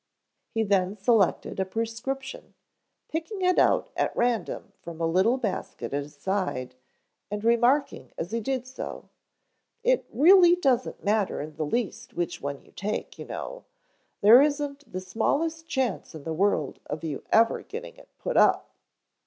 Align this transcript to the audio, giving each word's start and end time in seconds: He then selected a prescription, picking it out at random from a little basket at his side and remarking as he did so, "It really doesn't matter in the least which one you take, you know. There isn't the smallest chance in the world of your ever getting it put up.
He 0.49 0.63
then 0.63 0.97
selected 0.97 1.59
a 1.59 1.63
prescription, 1.65 2.55
picking 3.07 3.43
it 3.43 3.59
out 3.59 3.91
at 3.95 4.17
random 4.17 4.73
from 4.81 4.99
a 4.99 5.05
little 5.05 5.37
basket 5.37 5.93
at 5.93 6.01
his 6.01 6.15
side 6.15 6.73
and 7.29 7.43
remarking 7.43 8.11
as 8.17 8.31
he 8.31 8.39
did 8.41 8.65
so, 8.65 9.09
"It 9.83 10.07
really 10.11 10.55
doesn't 10.55 11.03
matter 11.03 11.39
in 11.39 11.55
the 11.55 11.67
least 11.67 12.15
which 12.15 12.41
one 12.41 12.63
you 12.65 12.71
take, 12.71 13.19
you 13.19 13.25
know. 13.25 13.65
There 14.21 14.41
isn't 14.41 14.91
the 14.91 15.01
smallest 15.01 15.67
chance 15.67 16.15
in 16.15 16.23
the 16.23 16.33
world 16.33 16.79
of 16.87 17.03
your 17.03 17.21
ever 17.31 17.61
getting 17.61 17.95
it 17.97 18.09
put 18.17 18.37
up. 18.37 18.71